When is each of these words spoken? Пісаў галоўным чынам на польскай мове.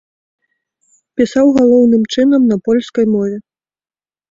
Пісаў 1.21 1.51
галоўным 1.59 2.03
чынам 2.17 2.41
на 2.55 2.59
польскай 2.71 3.05
мове. 3.13 3.37